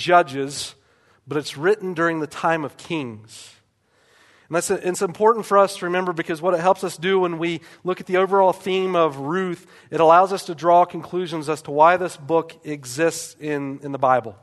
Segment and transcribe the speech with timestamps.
[0.00, 0.74] Judges,
[1.28, 3.54] but it's written during the time of Kings.
[4.48, 7.38] And that's it's important for us to remember because what it helps us do when
[7.38, 11.62] we look at the overall theme of Ruth, it allows us to draw conclusions as
[11.62, 14.34] to why this book exists in, in the Bible.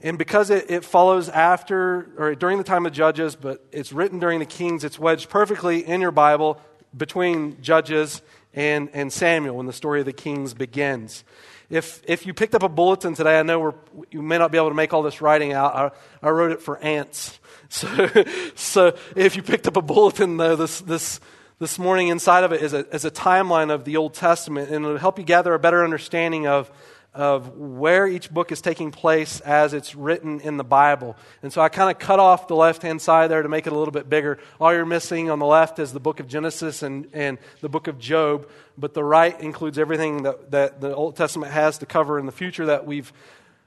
[0.00, 4.20] And because it, it follows after or during the time of Judges, but it's written
[4.20, 6.58] during the Kings, it's wedged perfectly in your Bible
[6.96, 8.22] between Judges
[8.54, 11.24] and, and Samuel when the story of the Kings begins.
[11.70, 13.74] If, if you picked up a bulletin today, I know we're,
[14.10, 15.74] you may not be able to make all this writing out.
[15.74, 17.38] I, I wrote it for ants.
[17.70, 18.08] So,
[18.54, 21.20] so if you picked up a bulletin, though, this, this,
[21.58, 24.86] this morning inside of it is a, is a timeline of the Old Testament, and
[24.86, 26.70] it'll help you gather a better understanding of
[27.18, 31.16] of where each book is taking place as it's written in the Bible.
[31.42, 33.72] And so I kind of cut off the left hand side there to make it
[33.72, 34.38] a little bit bigger.
[34.60, 37.88] All you're missing on the left is the book of Genesis and, and the book
[37.88, 42.20] of Job, but the right includes everything that, that the Old Testament has to cover
[42.20, 43.12] in the future that we've,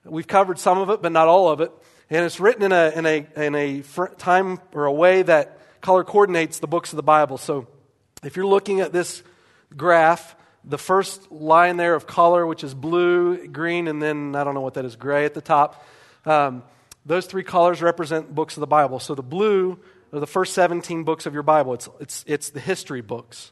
[0.06, 1.74] we've covered some of it, but not all of it.
[2.10, 3.82] And it's written in a, in a, in a
[4.18, 7.38] time or a way that color coordinates the books of the Bible.
[7.38, 7.68] So
[8.24, 9.24] if you're looking at this
[9.76, 14.54] graph, the first line there of color, which is blue, green, and then I don't
[14.54, 15.86] know what that is, gray at the top.
[16.26, 16.64] Um,
[17.06, 19.00] those three colors represent books of the Bible.
[19.00, 19.80] So the blue
[20.14, 23.52] are the first 17 books of your Bible, it's, it's, it's the history books.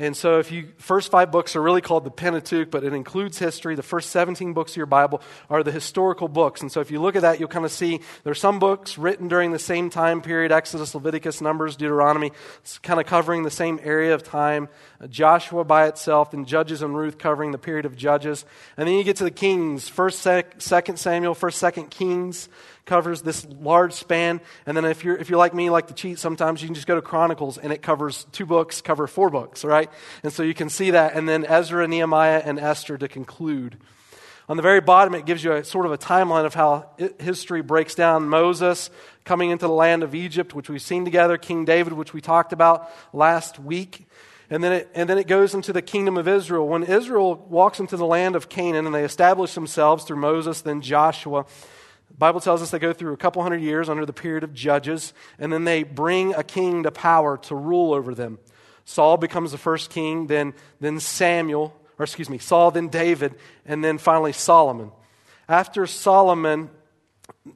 [0.00, 3.36] And so, if you first five books are really called the Pentateuch, but it includes
[3.36, 3.74] history.
[3.74, 6.60] The first 17 books of your Bible are the historical books.
[6.60, 8.96] And so, if you look at that, you'll kind of see there are some books
[8.96, 12.30] written during the same time period Exodus, Leviticus, Numbers, Deuteronomy.
[12.60, 14.68] It's kind of covering the same area of time.
[15.00, 18.44] Uh, Joshua by itself, and Judges and Ruth covering the period of Judges.
[18.76, 22.48] And then you get to the Kings, 1st, 2nd Samuel, 1st, 2nd Kings
[22.88, 24.40] covers this large span.
[24.66, 26.88] And then if you're, if you're like me, like to cheat sometimes, you can just
[26.88, 29.88] go to Chronicles and it covers two books, cover four books, right?
[30.24, 31.14] And so you can see that.
[31.14, 33.76] And then Ezra, Nehemiah, and Esther to conclude.
[34.48, 37.60] On the very bottom, it gives you a sort of a timeline of how history
[37.60, 38.30] breaks down.
[38.30, 38.88] Moses
[39.24, 42.54] coming into the land of Egypt, which we've seen together, King David, which we talked
[42.54, 44.08] about last week.
[44.48, 46.66] And then, it, and then it goes into the kingdom of Israel.
[46.66, 50.80] When Israel walks into the land of Canaan and they establish themselves through Moses, then
[50.80, 51.44] Joshua,
[52.16, 55.12] Bible tells us they go through a couple hundred years under the period of judges,
[55.38, 58.38] and then they bring a king to power to rule over them.
[58.84, 63.34] Saul becomes the first king, then, then Samuel, or excuse me, Saul, then David,
[63.66, 64.90] and then finally Solomon.
[65.48, 66.70] After Solomon,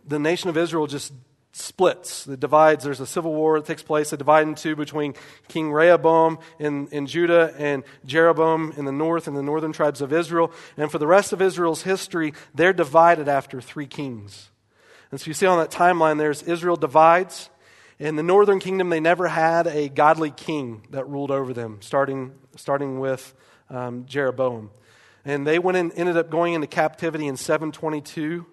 [0.07, 1.13] the nation of Israel just
[1.53, 2.25] splits.
[2.25, 2.83] The divides.
[2.83, 4.11] There's a civil war that takes place.
[4.11, 5.15] They divide in two between
[5.49, 10.13] King Rehoboam in, in Judah and Jeroboam in the north and the northern tribes of
[10.13, 10.51] Israel.
[10.77, 14.51] And for the rest of Israel's history, they're divided after three kings.
[15.11, 17.51] And so you see on that timeline, there's Israel divides.
[17.99, 22.33] In the northern kingdom, they never had a godly king that ruled over them, starting,
[22.57, 23.35] starting with
[23.69, 24.71] um, Jeroboam.
[25.25, 28.47] And they went and ended up going into captivity in 722.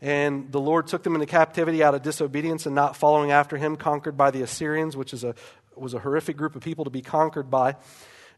[0.00, 3.76] And the Lord took them into captivity out of disobedience and not following after him,
[3.76, 5.34] conquered by the Assyrians, which is a,
[5.74, 7.76] was a horrific group of people to be conquered by.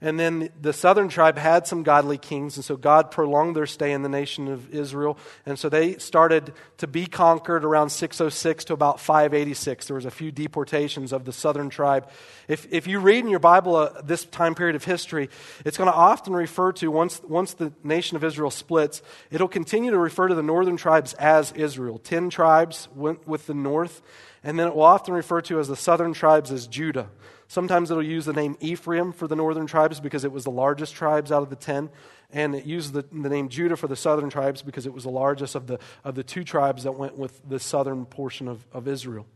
[0.00, 3.92] And then the southern tribe had some godly kings, and so God prolonged their stay
[3.92, 5.18] in the nation of Israel.
[5.44, 9.86] And so they started to be conquered around 606 to about 586.
[9.86, 12.08] There was a few deportations of the southern tribe.
[12.46, 15.30] If, if you read in your Bible uh, this time period of history,
[15.64, 19.90] it's going to often refer to, once, once the nation of Israel splits, it'll continue
[19.90, 21.98] to refer to the northern tribes as Israel.
[21.98, 24.00] Ten tribes went with the north,
[24.44, 27.08] and then it will often refer to as the southern tribes as Judah.
[27.48, 30.94] Sometimes it'll use the name Ephraim for the northern tribes because it was the largest
[30.94, 31.88] tribes out of the ten.
[32.30, 35.10] And it uses the, the name Judah for the southern tribes because it was the
[35.10, 38.86] largest of the, of the two tribes that went with the southern portion of, of
[38.86, 39.26] Israel.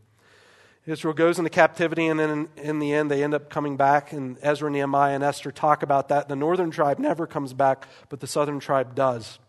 [0.85, 4.11] Israel goes into captivity, and then in, in, the end, they end up coming back.
[4.11, 6.27] And Ezra, Nehemiah, and Esther talk about that.
[6.27, 9.39] The northern tribe never comes back, but the southern tribe does.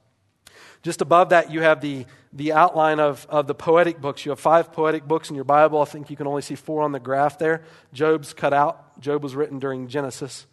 [0.82, 4.26] Just above that, you have the, the outline of, of the poetic books.
[4.26, 5.80] You have five poetic books in your Bible.
[5.80, 7.62] I think you can only see four on the graph there.
[7.92, 9.00] Job's cut out.
[9.00, 10.46] Job was written during Genesis.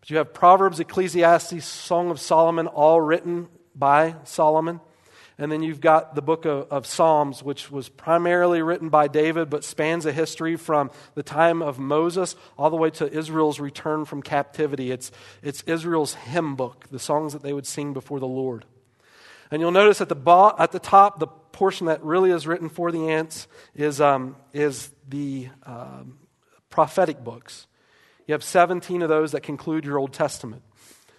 [0.00, 4.80] But you have Proverbs, Ecclesiastes, Song of Solomon, all written by Solomon.
[5.38, 9.50] And then you've got the book of, of, Psalms, which was primarily written by David,
[9.50, 14.06] but spans a history from the time of Moses all the way to Israel's return
[14.06, 14.92] from captivity.
[14.92, 15.10] It's,
[15.42, 18.64] it's Israel's hymn book, the songs that they would sing before the Lord.
[19.50, 22.68] And you'll notice at the, bo- at the top, the portion that really is written
[22.68, 26.18] for the ants is, um, is the um,
[26.70, 27.66] prophetic books.
[28.26, 30.62] You have 17 of those that conclude your Old Testament.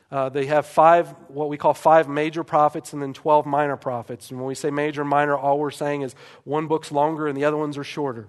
[0.10, 4.30] Uh, they have five, what we call five major prophets, and then 12 minor prophets.
[4.30, 7.36] And when we say major and minor, all we're saying is one book's longer and
[7.36, 8.28] the other ones are shorter.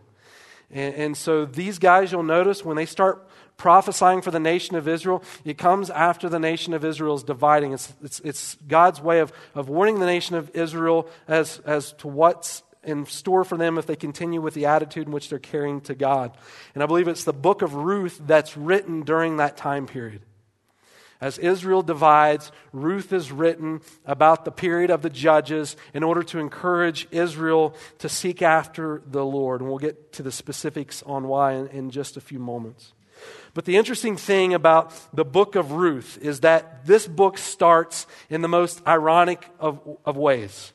[0.70, 4.88] And, and so these guys, you'll notice, when they start prophesying for the nation of
[4.88, 7.72] Israel, it comes after the nation of Israel is dividing.
[7.72, 12.08] It's, it's, it's God's way of, of warning the nation of Israel as, as to
[12.08, 15.80] what's in store for them if they continue with the attitude in which they're carrying
[15.82, 16.36] to God.
[16.74, 20.22] And I believe it's the book of Ruth that's written during that time period.
[21.20, 26.38] As Israel divides, Ruth is written about the period of the judges in order to
[26.38, 29.60] encourage Israel to seek after the Lord.
[29.60, 32.92] And we'll get to the specifics on why in, in just a few moments.
[33.54, 38.42] But the interesting thing about the book of Ruth is that this book starts in
[38.42, 40.72] the most ironic of, of ways.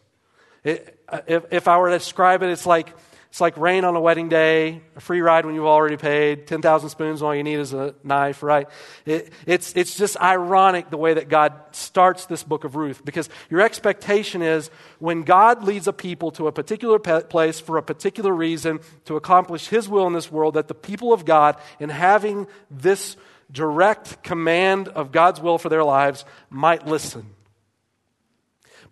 [0.64, 2.94] It, if, if I were to describe it, it's like
[3.34, 6.90] it's like rain on a wedding day, a free ride when you've already paid, 10,000
[6.90, 8.70] spoons, all you need is a knife, right?
[9.08, 13.30] It, it's, it's just ironic the way that God starts this book of Ruth because
[13.50, 14.70] your expectation is
[15.00, 19.68] when God leads a people to a particular place for a particular reason to accomplish
[19.68, 23.18] His will in this world, that the people of God, in having this
[23.52, 27.26] direct command of God's will for their lives, might listen.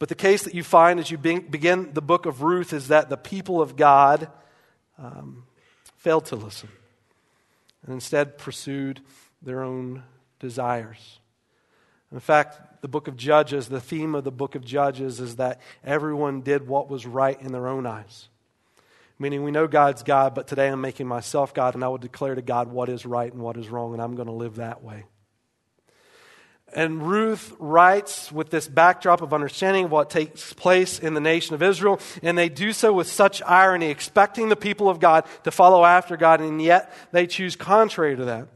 [0.02, 3.10] But the case that you find as you begin the book of Ruth is that
[3.10, 4.30] the people of God
[4.98, 5.44] um,
[5.96, 6.70] failed to listen
[7.84, 9.02] and instead pursued
[9.44, 10.02] their own
[10.40, 11.20] desires.
[12.12, 15.62] In fact, the book of Judges, the theme of the book of Judges is that
[15.84, 18.28] everyone did what was right in their own eyes.
[19.20, 22.34] Meaning, we know God's God, but today I'm making myself God, and I will declare
[22.34, 24.84] to God what is right and what is wrong, and I'm going to live that
[24.84, 25.06] way.
[26.74, 31.54] And Ruth writes with this backdrop of understanding of what takes place in the nation
[31.54, 35.52] of Israel, and they do so with such irony, expecting the people of God to
[35.52, 38.48] follow after God, and yet they choose contrary to that.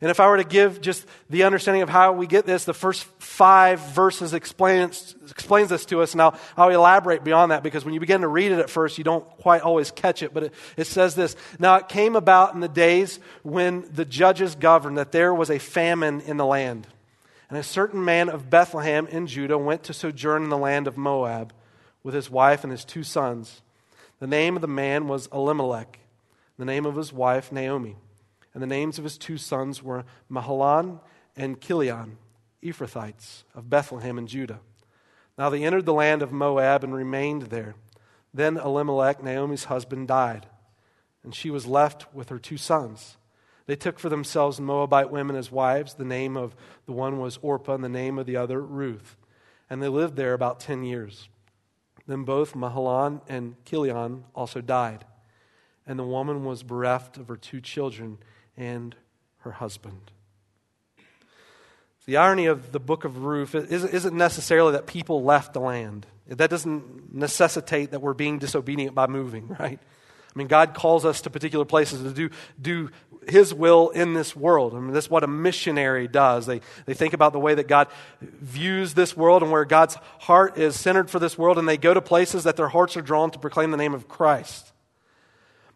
[0.00, 2.74] And if I were to give just the understanding of how we get this, the
[2.74, 7.84] first five verses explains, explains this to us, and I'll, I'll elaborate beyond that because
[7.84, 10.32] when you begin to read it at first, you don't quite always catch it.
[10.32, 14.54] But it, it says this Now it came about in the days when the judges
[14.54, 16.86] governed that there was a famine in the land.
[17.48, 20.98] And a certain man of Bethlehem in Judah went to sojourn in the land of
[20.98, 21.52] Moab
[22.02, 23.62] with his wife and his two sons.
[24.20, 25.98] The name of the man was Elimelech,
[26.58, 27.96] the name of his wife, Naomi.
[28.52, 31.00] And the names of his two sons were Mahlon
[31.36, 32.18] and Chilion,
[32.62, 34.60] Ephrathites of Bethlehem in Judah.
[35.38, 37.76] Now they entered the land of Moab and remained there.
[38.34, 40.46] Then Elimelech, Naomi's husband, died,
[41.22, 43.16] and she was left with her two sons.
[43.68, 45.92] They took for themselves Moabite women as wives.
[45.92, 46.56] The name of
[46.86, 49.14] the one was Orpah, and the name of the other Ruth.
[49.68, 51.28] And they lived there about 10 years.
[52.06, 55.04] Then both Mahlon and Chilion also died.
[55.86, 58.16] And the woman was bereft of her two children
[58.56, 58.96] and
[59.40, 60.12] her husband.
[62.06, 66.06] The irony of the book of Ruth isn't necessarily that people left the land.
[66.26, 69.78] That doesn't necessitate that we're being disobedient by moving, right?
[70.34, 72.30] I mean, God calls us to particular places to do,
[72.60, 72.90] do
[73.26, 74.74] His will in this world.
[74.74, 76.46] I mean, that's what a missionary does.
[76.46, 77.88] They, they think about the way that God
[78.20, 81.94] views this world and where God's heart is centered for this world, and they go
[81.94, 84.72] to places that their hearts are drawn to proclaim the name of Christ.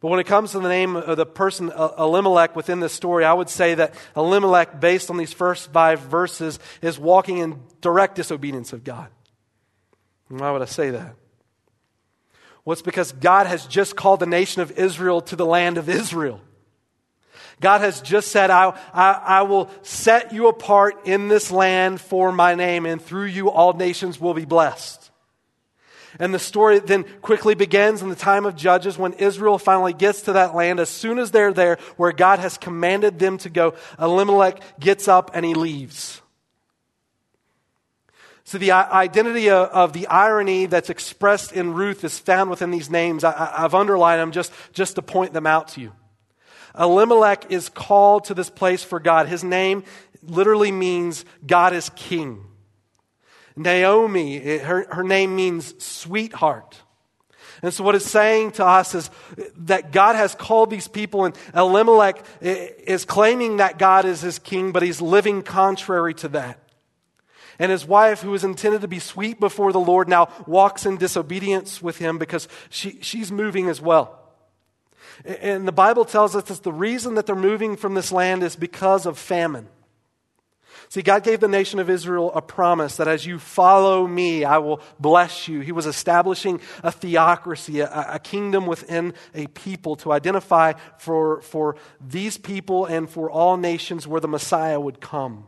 [0.01, 3.25] But when it comes to the name of the person uh, Elimelech within this story,
[3.25, 8.17] I would say that Elimelech, based on these first five verses, is walking in direct
[8.17, 9.09] disobedience of God.
[10.29, 11.15] Why would I say that?
[12.64, 15.88] Well, it's because God has just called the nation of Israel to the land of
[15.88, 16.41] Israel.
[17.61, 22.32] God has just said, I, I, I, will set you apart in this land for
[22.32, 25.11] my name, and through you all nations will be blessed.
[26.19, 30.22] And the story then quickly begins in the time of Judges when Israel finally gets
[30.22, 30.79] to that land.
[30.79, 35.31] As soon as they're there, where God has commanded them to go, Elimelech gets up
[35.34, 36.21] and he leaves.
[38.53, 42.91] So, the uh, identity of the irony that's expressed in Ruth is found within these
[42.91, 43.25] names.
[43.25, 45.93] I, have underlined them just, just to point them out to you.
[46.79, 49.27] Elimelech is called to this place for God.
[49.27, 49.85] His name
[50.23, 52.44] literally means God is king.
[53.56, 56.79] Naomi, her, her name means sweetheart.
[57.63, 59.09] And so, what it's saying to us is
[59.61, 64.39] that God has called these people, and Elimelech eh, is claiming that God is his
[64.39, 66.62] king, but he's living contrary to that.
[67.59, 70.97] And his wife, who was intended to be sweet before the Lord, now walks in
[70.97, 74.19] disobedience with him because she, she's moving as well.
[75.25, 78.56] And the Bible tells us that the reason that they're moving from this land is
[78.56, 79.69] because of famine.
[80.89, 84.59] See, God gave the nation of Israel a promise that as you follow me, I
[84.59, 85.61] will bless you.
[85.61, 91.77] He was establishing a theocracy, a, a, kingdom within a people to identify for, for
[91.99, 95.47] these people and for all nations where the Messiah would come.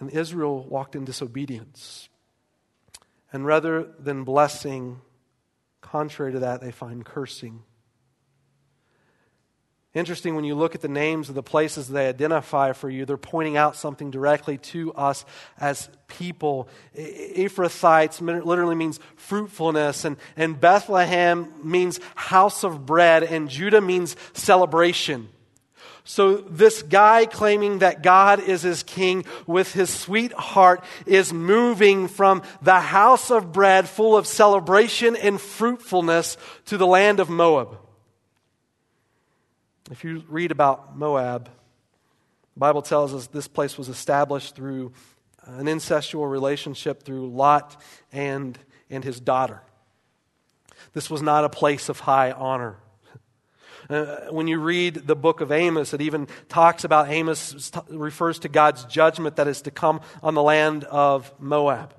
[0.00, 2.08] And Israel walked in disobedience.
[3.32, 5.00] And rather than blessing,
[5.80, 7.62] contrary to that, they find cursing
[9.94, 13.16] Interesting when you look at the names of the places they identify for you, they're
[13.16, 15.24] pointing out something directly to us
[15.56, 16.68] as people.
[16.96, 25.28] Ephrathites literally means fruitfulness, and, and Bethlehem means house of bread, and Judah means celebration.
[26.06, 32.08] So, this guy claiming that God is his king with his sweet heart is moving
[32.08, 37.78] from the house of bread full of celebration and fruitfulness to the land of Moab.
[39.90, 44.92] If you read about Moab, the Bible tells us this place was established through
[45.46, 47.80] an incestual relationship through Lot
[48.12, 48.58] and,
[48.90, 49.62] and his daughter.
[50.92, 52.76] This was not a place of high honor.
[53.88, 58.48] Uh, when you read the book of Amos, it even talks about Amos, refers to
[58.48, 61.94] God's judgment that is to come on the land of Moab.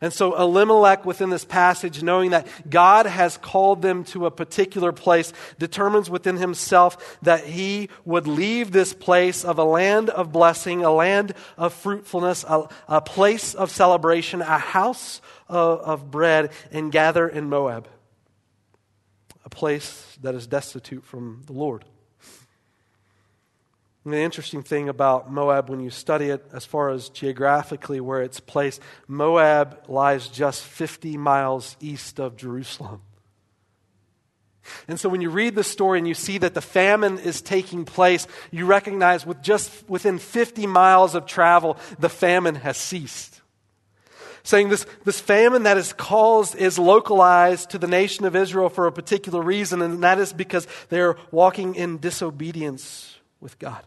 [0.00, 4.92] And so Elimelech, within this passage, knowing that God has called them to a particular
[4.92, 10.84] place, determines within himself that he would leave this place of a land of blessing,
[10.84, 16.92] a land of fruitfulness, a, a place of celebration, a house of, of bread, and
[16.92, 17.88] gather in Moab,
[19.48, 21.86] a place that is destitute from the Lord.
[24.04, 28.20] And the interesting thing about Moab, when you study it as far as geographically where
[28.20, 33.00] it's placed, Moab lies just 50 miles east of Jerusalem.
[34.86, 37.86] And so when you read the story and you see that the famine is taking
[37.86, 43.37] place, you recognize with just within 50 miles of travel, the famine has ceased.
[44.42, 48.86] Saying this, this famine that is caused is localized to the nation of Israel for
[48.86, 53.82] a particular reason, and that is because they're walking in disobedience with God.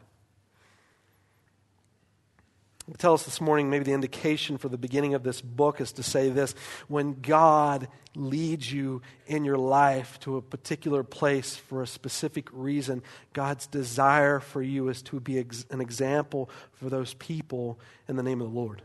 [2.98, 6.04] Tell us this morning, maybe the indication for the beginning of this book is to
[6.04, 6.54] say this
[6.88, 13.02] when God leads you in your life to a particular place for a specific reason,
[13.32, 17.80] God's desire for you is to be an example for those people
[18.10, 18.82] in the name of the Lord.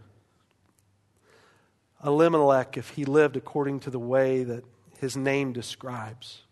[2.04, 4.64] Elimelech, if he lived according to the way that
[4.98, 6.42] his name describes,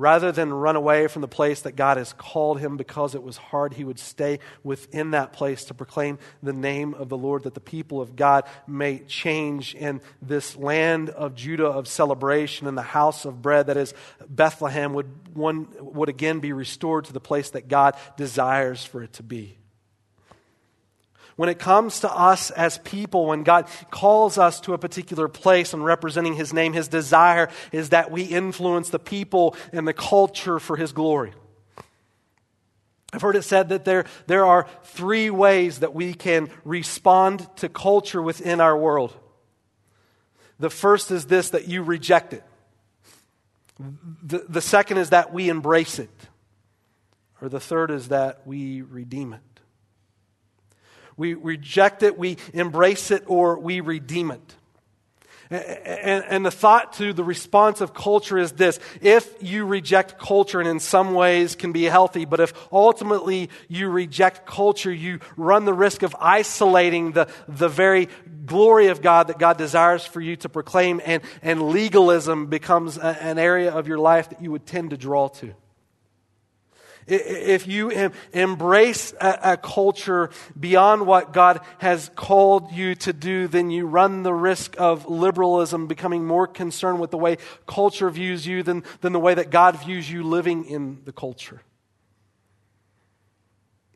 [0.00, 3.36] Rather than run away from the place that God has called him because it was
[3.36, 7.52] hard, he would stay within that place to proclaim the name of the Lord, that
[7.52, 12.82] the people of God may change in this land of Judah of celebration and the
[12.82, 13.92] house of bread that is
[14.26, 19.12] Bethlehem would, one, would again be restored to the place that God desires for it
[19.12, 19.58] to be.
[21.40, 25.72] When it comes to us as people, when God calls us to a particular place
[25.72, 30.58] and representing His name, His desire is that we influence the people and the culture
[30.58, 31.32] for His glory.
[33.14, 37.70] I've heard it said that there, there are three ways that we can respond to
[37.70, 39.16] culture within our world.
[40.58, 42.44] The first is this that you reject it.
[44.22, 46.10] The, the second is that we embrace it.
[47.40, 49.49] Or the third is that we redeem it.
[51.20, 54.54] We reject it, we embrace it, or we redeem it.
[55.50, 60.60] And, and, the thought to the response of culture is this if you reject culture,
[60.60, 65.66] and in some ways can be healthy, but if ultimately you reject culture, you run
[65.66, 68.08] the risk of isolating the, the very
[68.46, 73.22] glory of God that God desires for you to proclaim, and, and legalism becomes a,
[73.22, 75.52] an area of your life that you would tend to draw to.
[77.06, 83.86] If you embrace a, culture beyond what God has called you to do, then you
[83.86, 88.84] run the risk of liberalism becoming more concerned with the way culture views you than,
[89.00, 91.62] than the way that God views you living in the culture.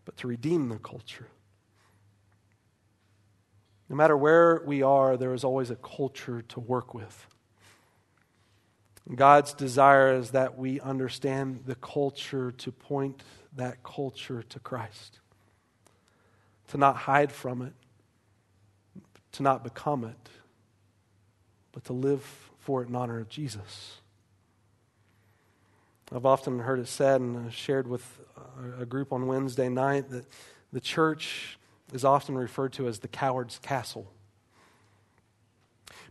[0.04, 1.28] But to redeem the culture.
[3.88, 7.26] No matter where we are, there is always a culture to work with.
[9.12, 13.22] God's desire is that we understand the culture to point
[13.54, 15.20] that culture to Christ,
[16.68, 17.74] to not hide from it,
[19.32, 20.28] to not become it,
[21.72, 22.22] but to live
[22.58, 23.98] for it in honor of Jesus.
[26.12, 28.20] I've often heard it said and shared with
[28.78, 30.24] a group on Wednesday night that
[30.72, 31.58] the church
[31.92, 34.10] is often referred to as the coward's castle.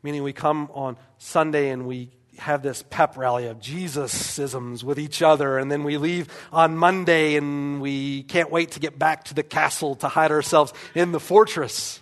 [0.01, 5.22] Meaning, we come on Sunday and we have this pep rally of Jesus-isms with each
[5.22, 9.34] other, and then we leave on Monday and we can't wait to get back to
[9.34, 12.02] the castle to hide ourselves in the fortress.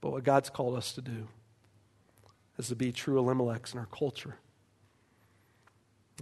[0.00, 1.28] But what God's called us to do
[2.58, 4.36] is to be true Elimelechs in our culture.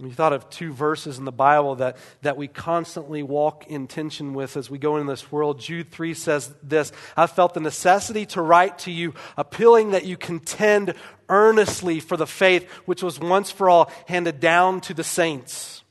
[0.01, 4.33] You thought of two verses in the Bible that, that we constantly walk in tension
[4.33, 5.59] with as we go into this world.
[5.59, 10.17] Jude 3 says this I felt the necessity to write to you, appealing that you
[10.17, 10.95] contend
[11.29, 15.83] earnestly for the faith which was once for all handed down to the saints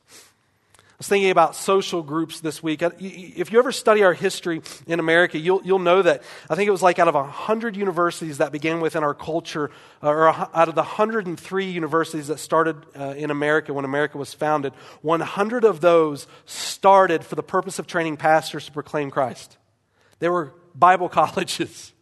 [1.01, 2.83] was thinking about social groups this week.
[2.83, 6.71] If you ever study our history in America, you'll, you'll know that I think it
[6.71, 9.71] was like out of 100 universities that began within our culture,
[10.03, 14.35] uh, or out of the 103 universities that started uh, in America when America was
[14.35, 19.57] founded, 100 of those started for the purpose of training pastors to proclaim Christ.
[20.19, 21.93] They were Bible colleges.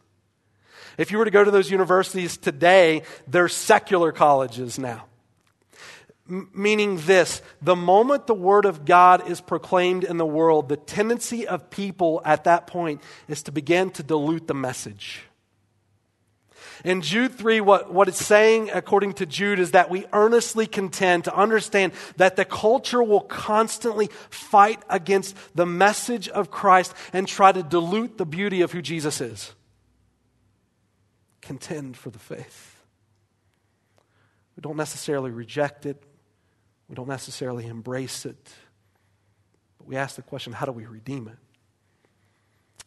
[0.98, 5.06] If you were to go to those universities today, they're secular colleges now
[6.30, 11.46] meaning this the moment the Word of God is proclaimed in the world, the tendency
[11.46, 15.22] of people at that point is to begin to dilute the message.
[16.84, 21.24] In Jude 3, what, what it's saying, according to Jude, is that we earnestly contend
[21.24, 27.52] to understand that the culture will constantly fight against the message of Christ and try
[27.52, 29.52] to dilute the beauty of who Jesus is.
[31.42, 32.82] Contend for the faith.
[34.56, 36.02] We don't necessarily reject it,
[36.90, 38.50] we don't necessarily embrace it,
[39.78, 41.38] but we ask the question how do we redeem it?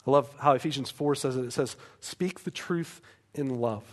[0.06, 1.46] I love how Ephesians 4 says it.
[1.46, 3.00] It says, Speak the truth
[3.34, 3.86] in love.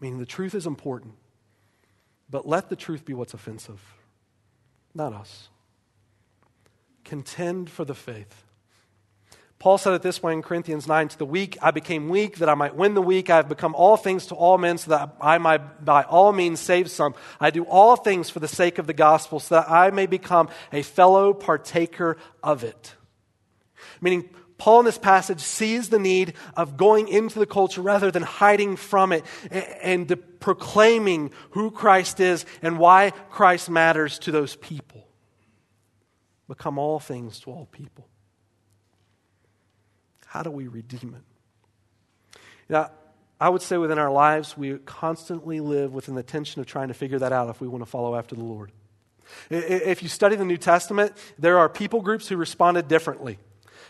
[0.00, 1.14] Meaning the truth is important,
[2.30, 3.80] but let the truth be what's offensive,
[4.94, 5.48] not us.
[7.04, 8.43] Contend for the faith.
[9.64, 12.50] Paul said it this way in Corinthians 9 To the weak I became weak, that
[12.50, 13.30] I might win the weak.
[13.30, 16.60] I have become all things to all men, so that I might by all means
[16.60, 17.14] save some.
[17.40, 20.50] I do all things for the sake of the gospel, so that I may become
[20.70, 22.94] a fellow partaker of it.
[24.02, 24.28] Meaning,
[24.58, 28.76] Paul in this passage sees the need of going into the culture rather than hiding
[28.76, 35.08] from it and, and proclaiming who Christ is and why Christ matters to those people.
[36.48, 38.10] Become all things to all people.
[40.34, 42.40] How do we redeem it?
[42.68, 42.90] Now,
[43.40, 46.94] I would say within our lives, we constantly live within the tension of trying to
[46.94, 48.72] figure that out if we want to follow after the Lord.
[49.48, 53.38] If you study the New Testament, there are people groups who responded differently.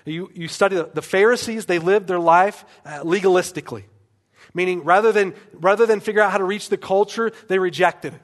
[0.04, 3.84] You, you study the, the Pharisees, they lived their life uh, legalistically,
[4.52, 8.20] meaning rather than, rather than figure out how to reach the culture, they rejected it.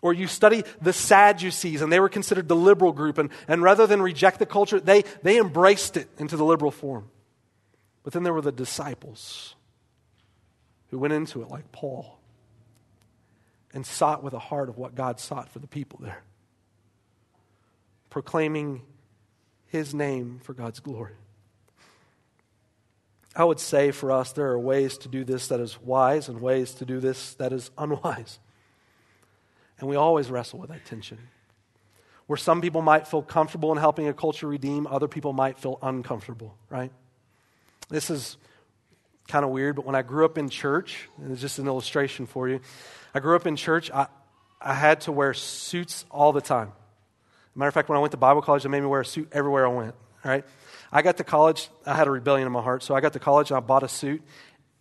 [0.00, 3.86] Or you study the Sadducees, and they were considered the liberal group, and, and rather
[3.86, 7.10] than reject the culture, they, they embraced it into the liberal form.
[8.02, 9.54] But then there were the disciples
[10.90, 12.18] who went into it like Paul
[13.72, 16.22] and sought with a heart of what God sought for the people there,
[18.10, 18.82] proclaiming
[19.66, 21.14] his name for God's glory.
[23.34, 26.40] I would say for us, there are ways to do this that is wise and
[26.40, 28.38] ways to do this that is unwise.
[29.78, 31.18] And we always wrestle with that tension.
[32.26, 35.78] Where some people might feel comfortable in helping a culture redeem, other people might feel
[35.82, 36.92] uncomfortable, right?
[37.92, 38.38] This is
[39.28, 42.24] kind of weird, but when I grew up in church, and it's just an illustration
[42.24, 42.60] for you,
[43.14, 44.06] I grew up in church, I,
[44.62, 46.72] I had to wear suits all the time.
[47.54, 49.28] Matter of fact, when I went to Bible college, they made me wear a suit
[49.30, 50.42] everywhere I went, right?
[50.90, 53.18] I got to college, I had a rebellion in my heart, so I got to
[53.18, 54.22] college and I bought a suit,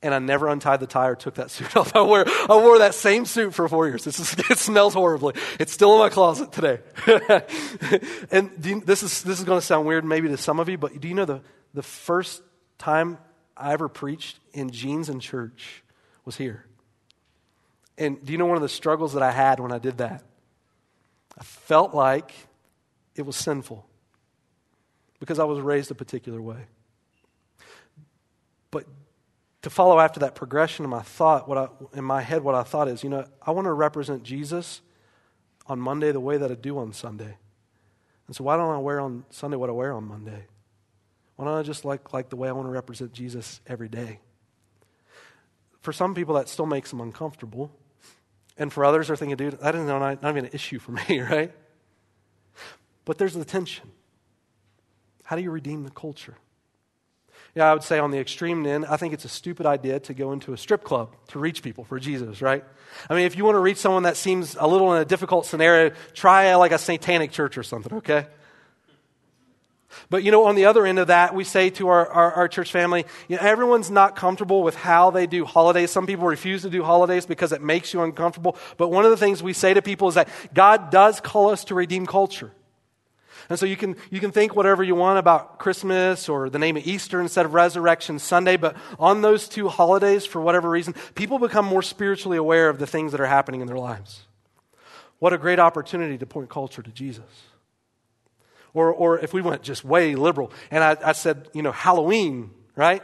[0.01, 1.93] and I never untied the tie or took that suit off.
[1.93, 4.07] I wore, I wore that same suit for four years.
[4.07, 5.33] Is, it smells horribly.
[5.59, 6.79] It's still in my closet today.
[8.31, 10.77] and you, this is, this is going to sound weird maybe to some of you,
[10.77, 11.41] but do you know the,
[11.73, 12.41] the first
[12.81, 13.17] time
[13.55, 15.83] I ever preached in jeans in church
[16.25, 16.65] was here.
[17.97, 20.23] And do you know one of the struggles that I had when I did that?
[21.37, 22.33] I felt like
[23.15, 23.85] it was sinful
[25.19, 26.65] because I was raised a particular way.
[28.71, 28.87] But
[29.61, 31.67] to follow after that progression in my thought, what I,
[31.97, 34.81] in my head, what I thought is, you know, I want to represent Jesus
[35.67, 37.37] on Monday the way that I do on Sunday.
[38.25, 40.45] And so why don't I wear on Sunday what I wear on Monday?
[41.41, 44.19] Why don't I just like, like the way I want to represent Jesus every day?
[45.79, 47.71] For some people, that still makes them uncomfortable.
[48.59, 51.19] And for others, they're thinking, dude, that is not, not even an issue for me,
[51.31, 51.51] right?
[53.05, 53.89] But there's the tension.
[55.23, 56.35] How do you redeem the culture?
[57.55, 60.13] Yeah, I would say on the extreme end, I think it's a stupid idea to
[60.13, 62.63] go into a strip club to reach people for Jesus, right?
[63.09, 65.47] I mean, if you want to reach someone that seems a little in a difficult
[65.47, 68.27] scenario, try like a satanic church or something, okay?
[70.09, 72.47] But you know, on the other end of that, we say to our, our, our,
[72.47, 75.91] church family, you know, everyone's not comfortable with how they do holidays.
[75.91, 78.57] Some people refuse to do holidays because it makes you uncomfortable.
[78.77, 81.65] But one of the things we say to people is that God does call us
[81.65, 82.51] to redeem culture.
[83.49, 86.77] And so you can, you can think whatever you want about Christmas or the name
[86.77, 91.37] of Easter instead of Resurrection Sunday, but on those two holidays, for whatever reason, people
[91.37, 94.21] become more spiritually aware of the things that are happening in their lives.
[95.19, 97.25] What a great opportunity to point culture to Jesus.
[98.73, 102.51] Or, or if we went just way liberal, and I, I said, you know, Halloween,
[102.75, 103.03] right?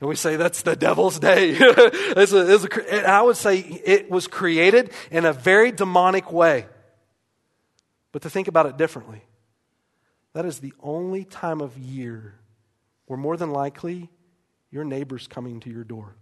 [0.00, 1.50] And we say that's the devil's day.
[1.58, 6.66] it's a, it's a, I would say it was created in a very demonic way.
[8.12, 9.22] But to think about it differently,
[10.34, 12.34] that is the only time of year
[13.06, 14.10] where more than likely
[14.70, 16.14] your neighbor's coming to your door.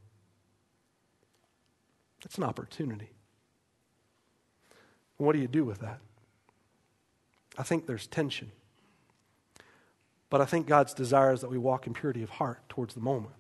[2.23, 3.11] That's an opportunity.
[5.17, 6.01] What do you do with that?
[7.57, 8.51] I think there's tension.
[10.31, 13.01] But I think God's desire is that we walk in purity of heart towards the
[13.01, 13.35] moment.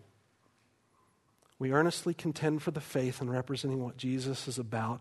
[1.58, 5.00] We earnestly contend for the faith and representing what Jesus is about.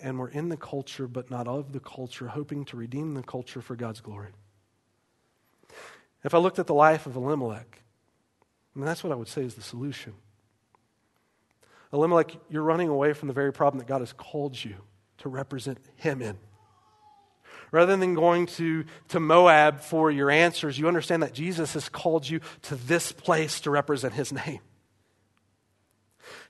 [0.00, 3.62] And we're in the culture, but not of the culture, hoping to redeem the culture
[3.62, 4.30] for God's glory.
[6.24, 7.82] If I looked at the life of Elimelech,
[8.74, 10.14] I mean, that's what I would say is the solution.
[11.92, 14.76] Elimelech, you're running away from the very problem that God has called you
[15.18, 16.38] to represent Him in.
[17.72, 22.28] Rather than going to, to Moab for your answers, you understand that Jesus has called
[22.28, 24.60] you to this place to represent His name.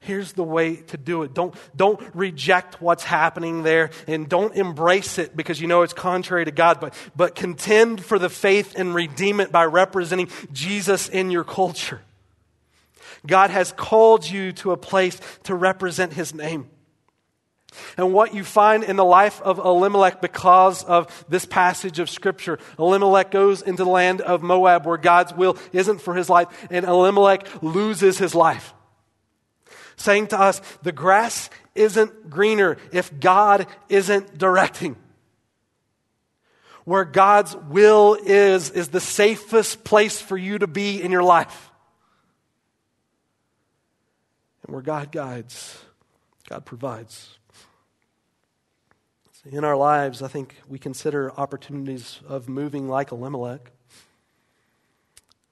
[0.00, 1.32] Here's the way to do it.
[1.32, 6.44] Don't, don't reject what's happening there and don't embrace it because you know it's contrary
[6.44, 11.30] to God, but, but contend for the faith and redeem it by representing Jesus in
[11.30, 12.00] your culture.
[13.24, 16.68] God has called you to a place to represent his name.
[17.96, 22.58] And what you find in the life of Elimelech because of this passage of Scripture,
[22.78, 26.84] Elimelech goes into the land of Moab where God's will isn't for his life, and
[26.84, 28.74] Elimelech loses his life
[29.96, 34.96] saying to us, the grass isn't greener if God isn't directing.
[36.84, 41.70] Where God's will is, is the safest place for you to be in your life.
[44.66, 45.78] And where God guides,
[46.48, 47.38] God provides.
[49.50, 53.72] In our lives, I think we consider opportunities of moving like Elimelech.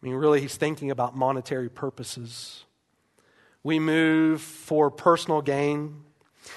[0.02, 2.64] I mean, really, he's thinking about monetary purposes.
[3.64, 6.04] We move for personal gain.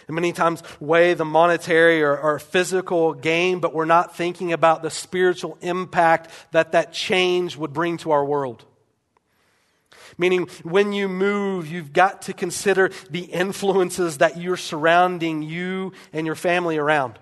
[0.08, 4.82] And many times weigh the monetary or, or, physical gain, but we're not thinking about
[4.82, 8.64] the spiritual impact that that change would bring to our world.
[10.18, 16.26] Meaning, when you move, you've got to consider the influences that you're surrounding you and
[16.26, 17.20] your family around.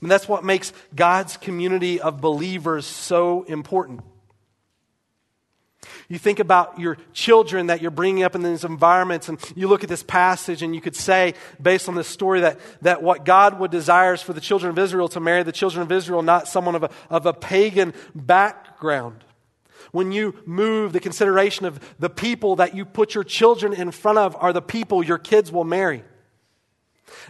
[0.00, 4.02] And that's what makes God's community of believers so important.
[6.08, 9.82] You think about your children that you're bringing up in these environments, and you look
[9.82, 13.58] at this passage, and you could say, based on this story, that, that what God
[13.60, 16.48] would desire is for the children of Israel to marry the children of Israel, not
[16.48, 19.24] someone of a, of a pagan background.
[19.92, 24.18] When you move, the consideration of the people that you put your children in front
[24.18, 26.04] of are the people your kids will marry.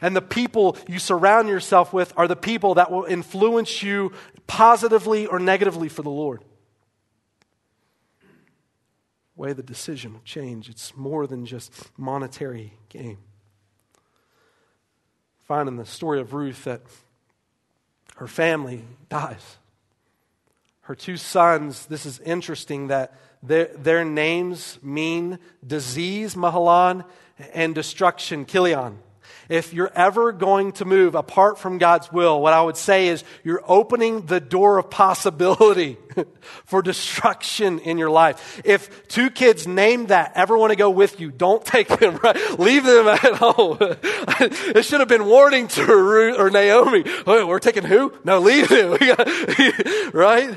[0.02, 4.12] And the people you surround yourself with are the people that will influence you
[4.46, 6.44] positively or negatively for the Lord
[9.40, 10.68] way the decision will change.
[10.68, 13.16] It's more than just monetary gain.
[15.44, 16.82] Find in the story of Ruth that
[18.16, 19.56] her family dies.
[20.82, 27.04] Her two sons, this is interesting that their, their names mean disease, Mahalan,
[27.54, 28.98] and destruction, Chilion.
[29.48, 33.24] If you're ever going to move apart from God's will, what I would say is
[33.42, 35.96] you're opening the door of possibility
[36.64, 38.60] for destruction in your life.
[38.64, 42.60] If two kids named that ever want to go with you, don't take them, right?
[42.60, 43.78] Leave them at home.
[43.80, 47.02] it should have been warning to Ruth or Naomi.
[47.26, 48.12] Wait, we're taking who?
[48.22, 48.98] No, leave them.
[50.12, 50.56] right?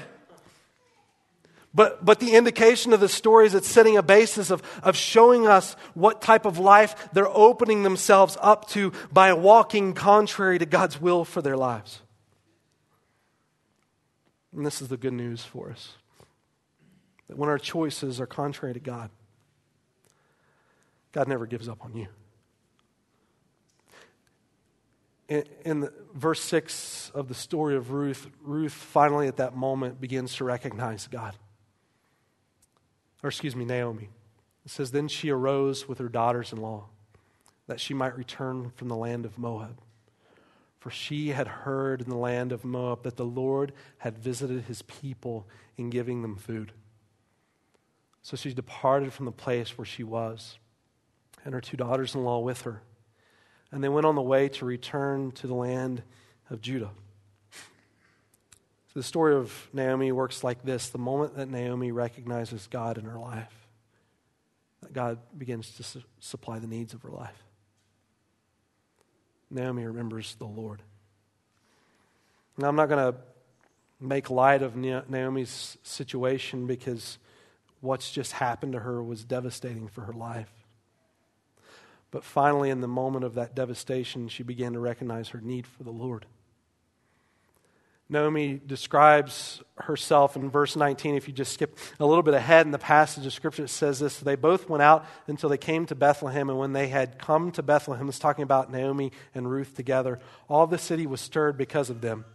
[1.76, 5.48] But, but the indication of the story is it's setting a basis of, of showing
[5.48, 11.02] us what type of life they're opening themselves up to by walking contrary to God's
[11.02, 12.02] will for their lives.
[14.56, 15.94] And this is the good news for us
[17.28, 19.10] that when our choices are contrary to God,
[21.12, 22.08] God never gives up on you.
[25.28, 30.00] In, in the, verse 6 of the story of Ruth, Ruth finally at that moment
[30.00, 31.34] begins to recognize God
[33.24, 34.10] or excuse me, Naomi.
[34.66, 36.90] It says, Then she arose with her daughters in law,
[37.68, 39.80] that she might return from the land of Moab.
[40.80, 44.82] For she had heard in the land of Moab that the Lord had visited his
[44.82, 46.74] people in giving them food.
[48.22, 50.58] So she departed from the place where she was,
[51.46, 52.82] and her two daughters in law with her.
[53.72, 56.04] And they went on the way to return to the land
[56.50, 56.92] of Judah.
[58.94, 63.20] The story of Naomi works like this the moment that Naomi recognizes God in her
[63.20, 63.68] life,
[64.82, 67.44] that God begins to su- supply the needs of her life.
[69.50, 70.82] Naomi remembers the Lord.
[72.58, 73.20] Now, I'm not going to
[74.00, 77.18] make light of Naomi's situation because
[77.82, 80.52] what's just happened to her was devastating for her life.
[82.12, 85.84] But finally, in the moment of that devastation, she began to recognize her need for
[85.84, 86.28] the Lord.
[88.10, 91.16] Naomi describes herself in verse 19.
[91.16, 94.00] If you just skip a little bit ahead in the passage of Scripture, it says
[94.00, 97.52] this They both went out until they came to Bethlehem, and when they had come
[97.54, 101.90] to Bethlehem, it's talking about Naomi and Ruth together, all the city was stirred because
[101.90, 102.26] of them.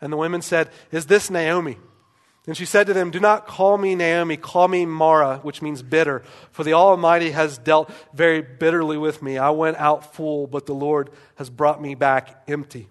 [0.00, 1.76] And the women said, Is this Naomi?
[2.46, 5.82] And she said to them, Do not call me Naomi, call me Mara, which means
[5.82, 9.38] bitter, for the Almighty has dealt very bitterly with me.
[9.38, 12.88] I went out full, but the Lord has brought me back empty.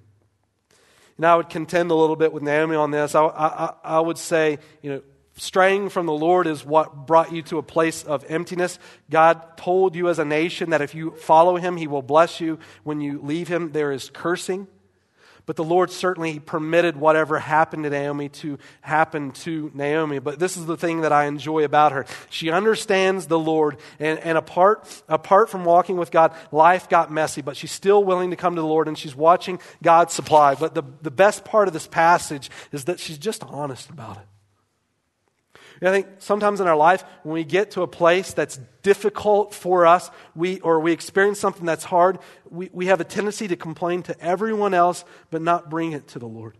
[1.21, 3.13] And I would contend a little bit with Naomi on this.
[3.13, 5.01] I, I, I would say, you know,
[5.37, 8.79] straying from the Lord is what brought you to a place of emptiness.
[9.07, 12.57] God told you as a nation that if you follow him, he will bless you.
[12.81, 14.65] When you leave him, there is cursing.
[15.45, 20.19] But the Lord certainly permitted whatever happened to Naomi to happen to Naomi.
[20.19, 22.05] But this is the thing that I enjoy about her.
[22.29, 27.41] She understands the Lord, and, and apart, apart from walking with God, life got messy,
[27.41, 30.55] but she's still willing to come to the Lord, and she's watching God supply.
[30.55, 34.23] But the, the best part of this passage is that she's just honest about it.
[35.83, 39.87] I think sometimes in our life, when we get to a place that's difficult for
[39.87, 44.03] us, we, or we experience something that's hard, we, we have a tendency to complain
[44.03, 46.55] to everyone else, but not bring it to the Lord.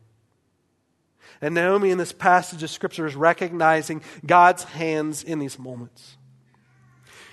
[1.40, 6.18] And Naomi in this passage of Scripture is recognizing God's hands in these moments.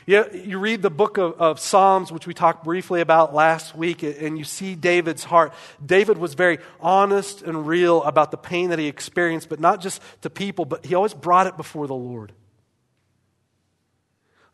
[0.08, 4.02] You, you read the book of, of Psalms, which we talked briefly about last week,
[4.02, 5.52] and you see David's heart.
[5.84, 10.00] David was very honest and real about the pain that he experienced, but not just
[10.22, 12.32] to people, but he always brought it before the Lord.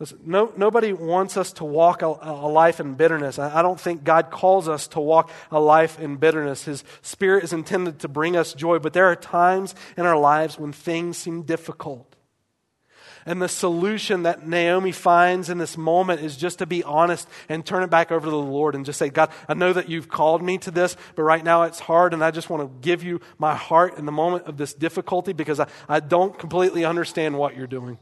[0.00, 3.38] Listen, no, nobody wants us to walk a, a life in bitterness.
[3.38, 6.64] I, I, don't think God calls us to walk a life in bitterness.
[6.64, 10.58] His Spirit is intended to bring us joy, but there are times in our lives
[10.58, 12.13] when things seem difficult.
[13.26, 17.64] And the solution that Naomi finds in this moment is just to be honest and
[17.64, 20.08] turn it back over to the Lord and just say, God, I know that you've
[20.08, 23.02] called me to this, but right now it's hard, and I just want to give
[23.02, 27.38] you my heart in the moment of this difficulty because I, I don't completely understand
[27.38, 27.98] what you're doing.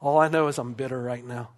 [0.00, 1.50] All I know is I'm bitter right now.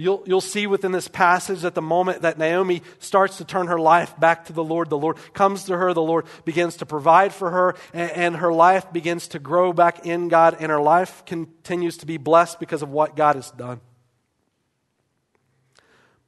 [0.00, 3.80] You'll, you'll see within this passage that the moment that Naomi starts to turn her
[3.80, 7.34] life back to the Lord, the Lord comes to her, the Lord begins to provide
[7.34, 11.24] for her, and, and her life begins to grow back in God, and her life
[11.26, 13.80] continues to be blessed because of what God has done.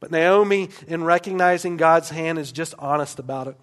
[0.01, 3.55] But Naomi, in recognizing God's hand, is just honest about it.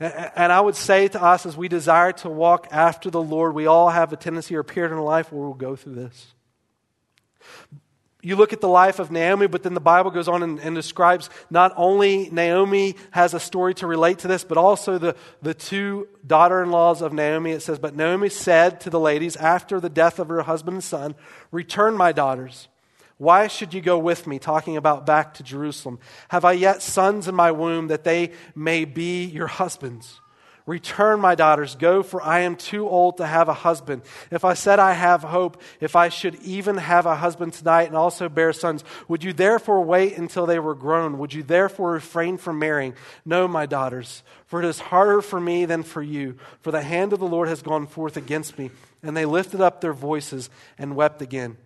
[0.00, 3.66] And I would say to us, as we desire to walk after the Lord, we
[3.66, 6.34] all have a tendency or a period in life where we'll go through this
[8.22, 10.74] you look at the life of Naomi, but then the Bible goes on and, and,
[10.74, 15.54] describes not only Naomi has a story to relate to this, but also the, the
[15.54, 17.52] two daughter in laws of Naomi.
[17.52, 20.84] It says, But Naomi said to the ladies after the death of her husband and
[20.84, 21.14] son,
[21.50, 22.68] Return, my daughters.
[23.16, 24.38] Why should you go with me?
[24.38, 25.98] Talking about back to Jerusalem.
[26.28, 30.20] Have I yet sons in my womb that they may be your husbands?
[30.66, 34.02] Return, my daughters, go, for I am too old to have a husband.
[34.30, 37.96] If I said I have hope, if I should even have a husband tonight and
[37.96, 41.18] also bear sons, would you therefore wait until they were grown?
[41.18, 42.94] Would you therefore refrain from marrying?
[43.24, 47.12] No, my daughters, for it is harder for me than for you, for the hand
[47.12, 48.70] of the Lord has gone forth against me.
[49.02, 51.56] And they lifted up their voices and wept again.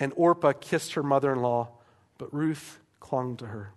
[0.00, 1.68] And Orpah kissed her mother in law,
[2.18, 3.72] but Ruth clung to her.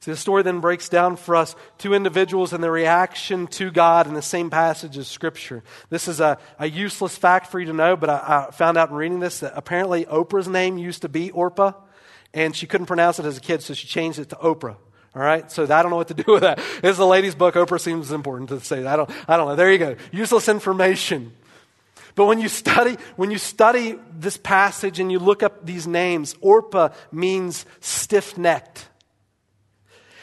[0.00, 4.06] See, the story then breaks down for us two individuals and their reaction to God
[4.06, 5.64] in the same passage of Scripture.
[5.90, 8.90] This is a, a useless fact for you to know, but I, I found out
[8.90, 11.72] in reading this that apparently Oprah's name used to be Orpah,
[12.32, 14.76] and she couldn't pronounce it as a kid, so she changed it to Oprah.
[15.16, 16.60] All right, so I don't know what to do with that.
[16.82, 17.56] It's a lady's book.
[17.56, 18.84] Oprah seems important to say.
[18.84, 19.10] I don't.
[19.26, 19.56] I don't know.
[19.56, 19.96] There you go.
[20.12, 21.32] Useless information.
[22.14, 26.34] But when you study, when you study this passage and you look up these names,
[26.40, 28.87] Orpah means stiff-necked.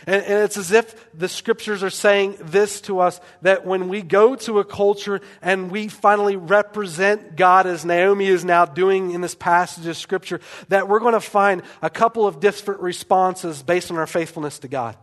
[0.07, 4.01] And, and, it's as if the scriptures are saying this to us that when we
[4.01, 9.21] go to a culture and we finally represent God as Naomi is now doing in
[9.21, 13.89] this passage of scripture, that we're going to find a couple of different responses based
[13.89, 14.95] on our faithfulness to God.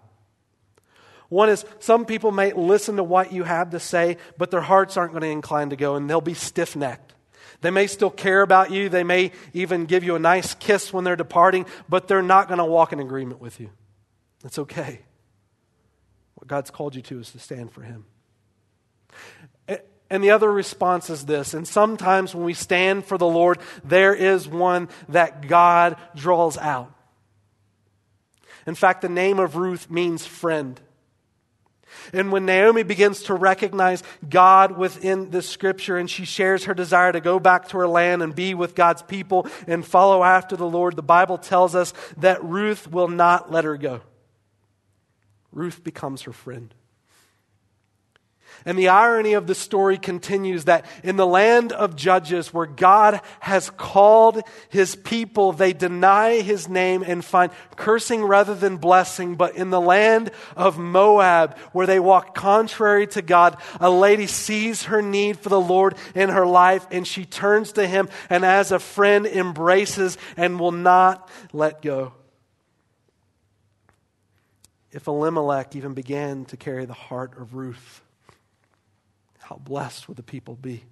[1.29, 4.97] One is some people may listen to what you have to say, but their hearts
[4.97, 7.15] aren't going to incline to go and they'll be stiff necked.
[7.63, 8.89] They may still care about you.
[8.89, 12.59] They may even give you a nice kiss when they're departing, but they're not going
[12.59, 13.71] to walk in agreement with you.
[14.43, 15.01] That's okay.
[16.35, 18.05] What God's called you to is to stand for Him.
[20.13, 21.55] And the other response is this.
[21.55, 26.93] And sometimes when we stand for the Lord, there is one that God draws out.
[28.67, 30.79] In fact, the name of Ruth means friend.
[32.13, 37.13] And when Naomi begins to recognize God within this scripture and she shares her desire
[37.13, 40.69] to go back to her land and be with God's people and follow after the
[40.69, 44.03] Lord, the Bible tells us that Ruth will not let her go.
[45.53, 46.75] Ruth becomes her friend.
[48.65, 53.21] And the irony of the story continues that in the land of Judges, where God
[53.41, 59.35] has called his people, they deny his name and find cursing rather than blessing.
[59.35, 64.85] But in the land of Moab, where they walk contrary to God, a lady sees
[64.85, 68.71] her need for the Lord in her life and she turns to him and as
[68.71, 72.13] a friend embraces and will not let go.
[74.93, 78.03] If Elimelech even began to carry the heart of Ruth,
[79.41, 80.85] how blessed would the people be?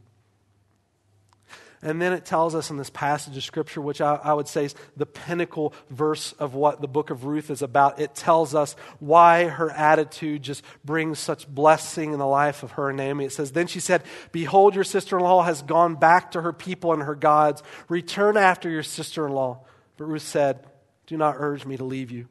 [1.82, 4.66] And then it tells us in this passage of Scripture, which I, I, would say
[4.66, 7.98] is the pinnacle verse of what the book of Ruth is about.
[7.98, 12.90] It tells us why her attitude just brings such blessing in the life of her
[12.90, 13.24] and Naomi.
[13.24, 16.52] It says, Then she said, Behold, your sister in law has gone back to her
[16.52, 17.62] people and her gods.
[17.88, 19.64] Return after your sister in law.
[19.96, 20.66] But Ruth said,
[21.06, 22.28] Do not urge me to leave you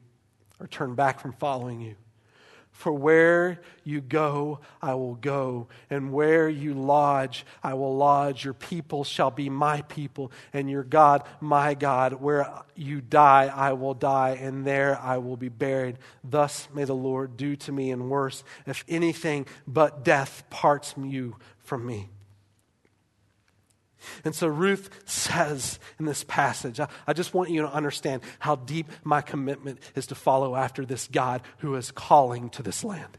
[0.60, 1.96] or turn back from following you.
[2.72, 8.44] For where you go, I will go, and where you lodge, I will lodge.
[8.44, 12.14] Your people shall be my people, and your God, my God.
[12.14, 15.98] Where you die, I will die, and there I will be buried.
[16.24, 21.36] Thus may the Lord do to me, and worse, if anything but death parts you
[21.58, 22.08] from me.
[24.24, 28.56] And so Ruth says in this passage, I, I, just want you to understand how
[28.56, 33.18] deep my commitment is to follow after this God who is calling to this land.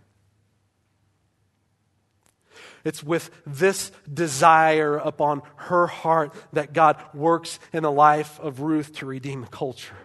[2.83, 8.95] It's with this desire upon her heart that God works in the life of Ruth
[8.95, 9.95] to redeem culture.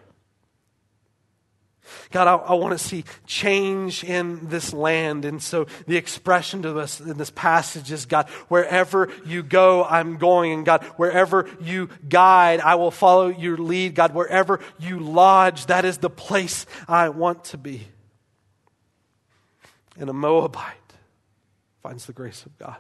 [2.11, 5.25] God, I, I, want to see change in this land.
[5.25, 10.17] And so the expression to us in this passage is God, wherever you go, I'm
[10.17, 10.53] going.
[10.53, 13.95] And God, wherever you guide, I will follow your lead.
[13.95, 17.87] God, wherever you lodge, that is the place I want to be.
[19.99, 20.75] And a Moabite
[21.83, 22.77] finds the grace of God.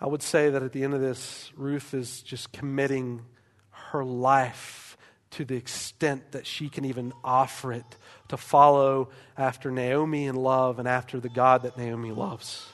[0.00, 3.22] I would say that at the end of this, Ruth is just committing
[3.70, 4.87] her life
[5.32, 7.96] to the extent that she can even offer it
[8.28, 12.66] to follow after Naomi in love and after the God that Naomi loves.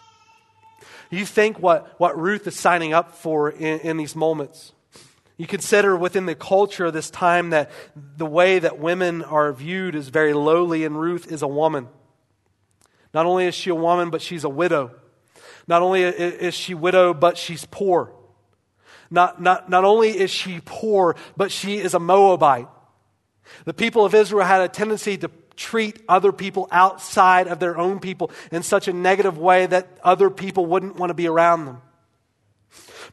[1.11, 4.73] You think what, what Ruth is signing up for in, in these moments.
[5.37, 7.71] You consider within the culture of this time that
[8.17, 11.88] the way that women are viewed is very lowly, and Ruth is a woman.
[13.12, 14.93] Not only is she a woman, but she's a widow.
[15.67, 18.12] Not only is she widow, but she's poor.
[19.14, 22.66] Not, not, not only is she poor, but she is a Moabite.
[23.64, 28.00] The people of Israel had a tendency to treat other people outside of their own
[28.00, 31.81] people in such a negative way that other people wouldn't want to be around them.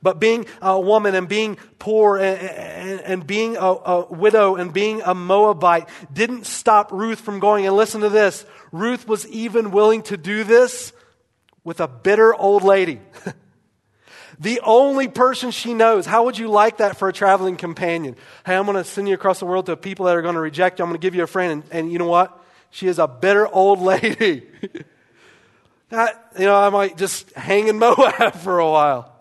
[0.01, 5.13] But being a woman and being poor and, and, being a, widow and being a
[5.13, 7.67] Moabite didn't stop Ruth from going.
[7.67, 10.93] And listen to this Ruth was even willing to do this
[11.63, 13.01] with a bitter old lady.
[14.41, 16.07] the only person she knows.
[16.07, 18.15] How would you like that for a traveling companion?
[18.43, 20.41] Hey, I'm going to send you across the world to people that are going to
[20.41, 20.83] reject you.
[20.83, 21.51] I'm going to give you a friend.
[21.51, 22.43] And, and you know what?
[22.71, 24.47] She is a bitter old lady.
[25.89, 29.13] that, you know, I might just hang in Moab for a while.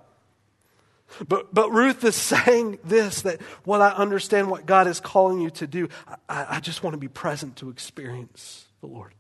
[1.28, 5.50] But, but Ruth is saying this that what I understand what God is calling you
[5.50, 5.90] to do,
[6.30, 9.12] I, I just want to be present to experience the Lord.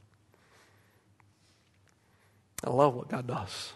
[2.64, 3.72] I love what God does.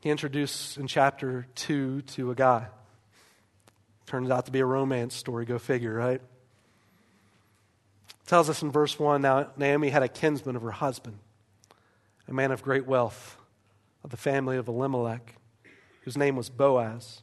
[0.00, 2.68] He introduced in chapter 2 to a guy.
[4.06, 6.22] Turns out to be a romance story, go figure, right?
[8.26, 11.18] Tells us in verse 1 now Naomi had a kinsman of her husband,
[12.26, 13.36] a man of great wealth,
[14.02, 15.34] of the family of Elimelech,
[16.02, 17.22] whose name was Boaz.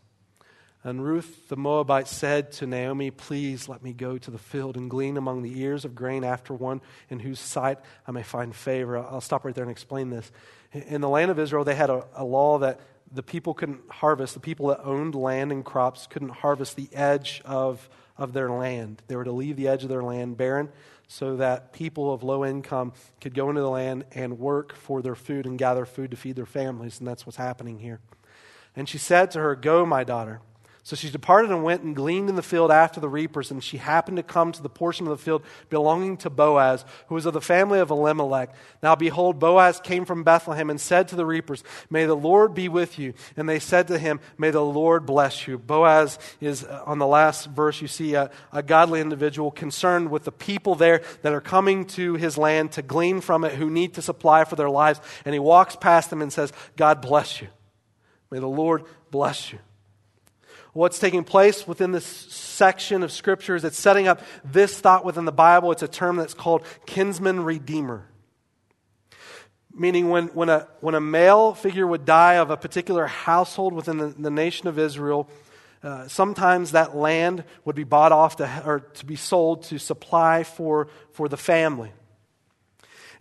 [0.88, 4.90] And Ruth the Moabite said to Naomi, Please let me go to the field and
[4.90, 8.98] glean among the ears of grain after one in whose sight I may find favor.
[8.98, 10.32] I'll stop right there and explain this.
[10.72, 12.80] In the land of Israel, they had a, a law that
[13.12, 17.42] the people couldn't harvest, the people that owned land and crops couldn't harvest the edge
[17.44, 19.02] of, of their land.
[19.08, 20.70] They were to leave the edge of their land barren
[21.10, 25.16] so that people of low income could go into the land and work for their
[25.16, 27.00] food and gather food to feed their families.
[27.00, 28.00] And that's what's happening here.
[28.74, 30.40] And she said to her, Go, my daughter.
[30.88, 33.76] So she departed and went and gleaned in the field after the reapers, and she
[33.76, 37.34] happened to come to the portion of the field belonging to Boaz, who was of
[37.34, 38.56] the family of Elimelech.
[38.82, 42.70] Now behold, Boaz came from Bethlehem and said to the reapers, May the Lord be
[42.70, 43.16] with you.
[43.36, 45.58] And they said to him, May the Lord bless you.
[45.58, 50.24] Boaz is, uh, on the last verse, you see a, a godly individual concerned with
[50.24, 53.96] the people there that are coming to his land to glean from it, who need
[53.96, 55.02] to supply for their lives.
[55.26, 57.50] And he walks past them and says, God bless you.
[58.32, 59.60] May the Lord bless you
[60.78, 63.64] what's taking place within this section of scriptures.
[63.64, 65.72] It's setting up this thought within the Bible.
[65.72, 68.06] It's a term that's called kinsman redeemer.
[69.74, 73.98] Meaning, when, when, a, when a male figure would die of a particular household within
[73.98, 75.28] the, the nation of Israel,
[75.82, 80.44] uh, sometimes that land would be bought off to, or to be sold to supply
[80.44, 81.92] for, for the family.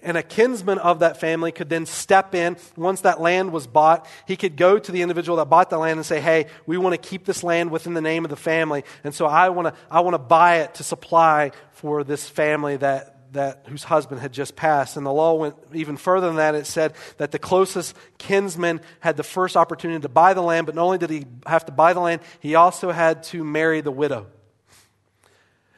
[0.03, 2.57] And a kinsman of that family could then step in.
[2.77, 5.99] Once that land was bought, he could go to the individual that bought the land
[5.99, 8.85] and say, Hey, we want to keep this land within the name of the family.
[9.05, 12.77] And so I want to, I want to buy it to supply for this family
[12.77, 14.97] that, that whose husband had just passed.
[14.97, 16.55] And the law went even further than that.
[16.55, 20.75] It said that the closest kinsman had the first opportunity to buy the land, but
[20.75, 23.91] not only did he have to buy the land, he also had to marry the
[23.91, 24.27] widow.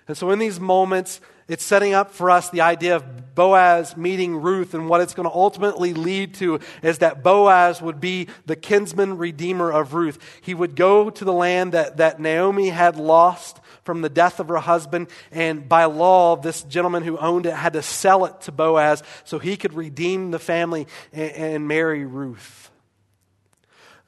[0.09, 4.37] And so in these moments, it's setting up for us the idea of Boaz meeting
[4.37, 8.57] Ruth, and what it's going to ultimately lead to is that Boaz would be the
[8.57, 10.19] kinsman redeemer of Ruth.
[10.43, 14.49] He would go to the land that, that Naomi had lost from the death of
[14.49, 18.53] her husband, and by law, this gentleman who owned it had to sell it to
[18.53, 22.71] Boaz so he could redeem the family and, and marry Ruth.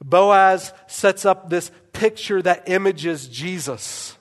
[0.03, 4.17] Boaz sets up this picture that images Jesus.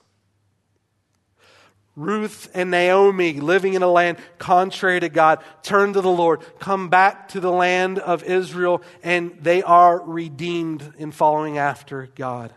[1.97, 6.89] Ruth and Naomi living in a land contrary to God turn to the Lord, come
[6.89, 12.55] back to the land of Israel, and they are redeemed in following after God.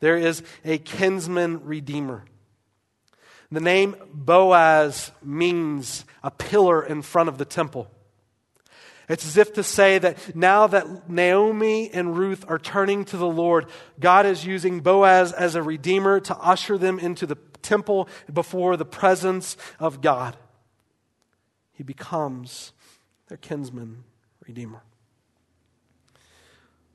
[0.00, 2.24] There is a kinsman redeemer.
[3.50, 7.90] The name Boaz means a pillar in front of the temple.
[9.08, 13.26] It's as if to say that now that Naomi and Ruth are turning to the
[13.26, 13.66] Lord,
[13.98, 18.84] God is using Boaz as a redeemer to usher them into the temple before the
[18.84, 20.36] presence of God.
[21.72, 22.72] He becomes
[23.28, 24.04] their kinsman
[24.46, 24.82] redeemer.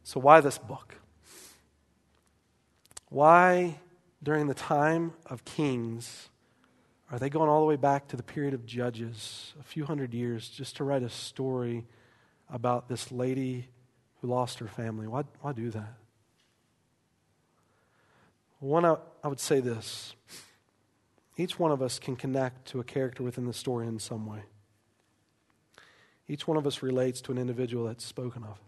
[0.03, 0.95] So, why this book?
[3.09, 3.80] Why,
[4.22, 6.30] during the time of kings,
[7.11, 10.14] are they going all the way back to the period of Judges, a few hundred
[10.14, 11.86] years, just to write a story
[12.49, 13.68] about this lady
[14.20, 15.07] who lost her family?
[15.07, 15.93] Why, why do that?
[18.59, 20.16] One, I, I would say this
[21.38, 24.44] each one of us can connect to a character within the story in some way.
[26.28, 28.60] Each one of us relates to an individual that's spoken of.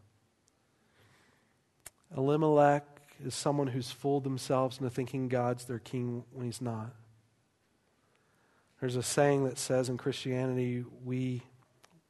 [2.15, 2.83] Elimelech
[3.23, 6.93] is someone who's fooled themselves into thinking God's their king when he's not.
[8.79, 11.43] There's a saying that says in Christianity, we,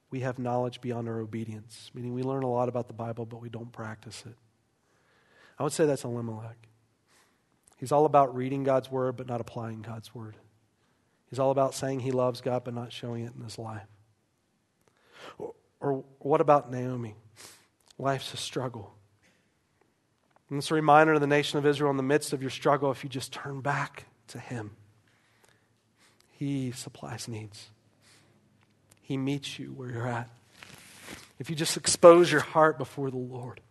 [0.09, 3.41] we have knowledge beyond our obedience, meaning we learn a lot about the Bible, but
[3.41, 4.35] we don't practice it.
[5.59, 6.57] I would say that's Elimelech.
[7.77, 10.35] He's all about reading God's word, but not applying God's word.
[11.29, 13.87] He's all about saying he loves God but not showing it in his life.
[15.37, 17.15] Or, or what about Naomi?
[17.97, 18.93] Life's a struggle.
[20.49, 22.91] And it's a reminder to the nation of Israel in the midst of your struggle
[22.91, 24.71] if you just turn back to him,
[26.31, 27.69] he supplies needs.
[29.01, 30.29] He meets you where you're at.
[31.39, 33.61] If you just expose your heart before the Lord.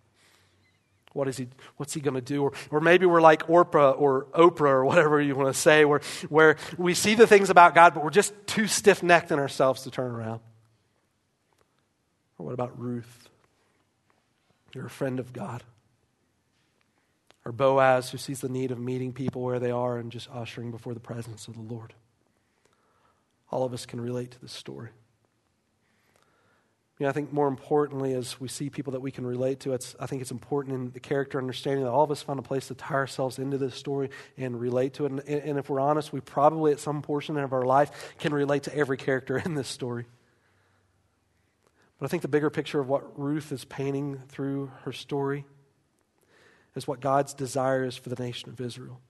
[1.15, 1.47] What is he,
[1.77, 2.43] what's he going to do?
[2.43, 6.01] Or, or maybe we're like Orpah or Oprah or whatever you want to say, where,
[6.29, 9.83] where we see the things about God, but we're just too stiff necked in ourselves
[9.85, 10.41] to turn around.
[12.37, 13.29] Or what about Ruth?
[14.75, 15.63] You're a friend of God.
[17.45, 20.73] Or Boaz, who sees the need of meeting people where they are and just ushering
[20.73, 21.95] before the presence of the Lord.
[23.53, 24.89] All of us can relate to this story.
[27.05, 29.75] You know, I think more importantly, as we see people that we can relate to,
[29.75, 32.43] it's, I think it's important in the character understanding that all of us found a
[32.43, 35.13] place to tie ourselves into this story and relate to it.
[35.13, 38.63] And, and if we're honest, we probably at some portion of our life can relate
[38.63, 40.07] to every character in this story.
[41.99, 45.45] But I think the bigger picture of what Ruth is painting through her story
[46.75, 49.03] is what God's desire is for the nation of Israel.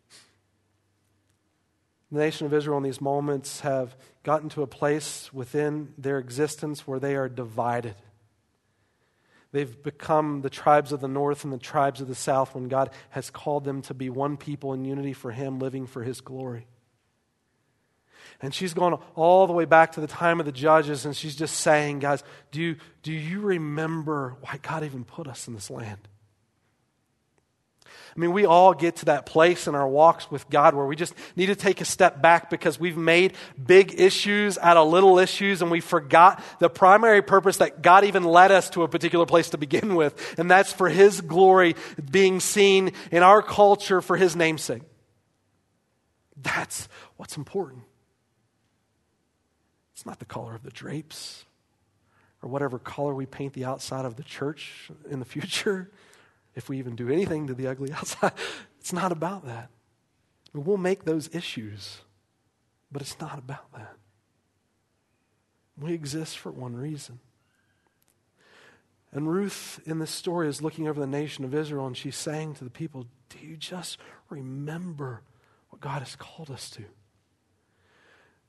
[2.12, 6.86] The nation of Israel in these moments have gotten to a place within their existence
[6.86, 7.96] where they are divided.
[9.52, 12.90] They've become the tribes of the north and the tribes of the south when God
[13.10, 16.66] has called them to be one people in unity for Him, living for His glory.
[18.40, 21.36] And she's gone all the way back to the time of the judges, and she's
[21.36, 26.08] just saying, guys, do do you remember why God even put us in this land?
[28.16, 30.94] I mean, we all get to that place in our walks with God where we
[30.94, 35.18] just need to take a step back because we've made big issues out of little
[35.18, 39.26] issues and we forgot the primary purpose that God even led us to a particular
[39.26, 41.74] place to begin with, and that's for His glory
[42.10, 44.82] being seen in our culture for His namesake.
[46.36, 47.82] That's what's important.
[49.94, 51.44] It's not the color of the drapes
[52.42, 55.90] or whatever color we paint the outside of the church in the future
[56.54, 58.32] if we even do anything to the ugly outside.
[58.78, 59.70] It's not about that.
[60.52, 61.98] We'll make those issues,
[62.92, 63.96] but it's not about that.
[65.76, 67.18] We exist for one reason.
[69.10, 72.54] And Ruth in this story is looking over the nation of Israel and she's saying
[72.54, 73.98] to the people, Do you just
[74.28, 75.22] remember
[75.70, 76.84] what God has called us to?